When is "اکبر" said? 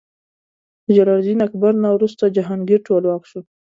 1.47-1.73